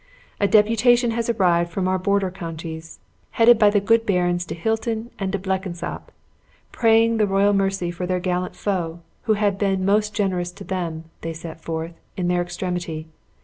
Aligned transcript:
A 0.39 0.47
deputation 0.47 1.11
has 1.11 1.27
just 1.27 1.39
arrived 1.39 1.69
from 1.69 1.87
our 1.87 1.99
border 1.99 2.31
counties, 2.31 2.97
headed 3.37 3.59
by 3.59 3.69
the 3.69 3.79
good 3.79 4.03
Barons 4.03 4.45
de 4.45 4.55
Hilton 4.55 5.11
and 5.19 5.31
De 5.31 5.37
Blenkinsopp, 5.37 6.11
praying 6.71 7.17
the 7.17 7.27
royal 7.27 7.53
mercy 7.53 7.91
for 7.91 8.07
their 8.07 8.19
gallant 8.19 8.55
foe, 8.55 9.01
who 9.25 9.33
had 9.33 9.59
been 9.59 9.85
most 9.85 10.15
generous 10.15 10.51
to 10.53 10.63
them, 10.63 11.03
they 11.21 11.33
set 11.33 11.61
forth, 11.61 11.93
in 12.17 12.29
their 12.29 12.41
extremity. 12.41 13.09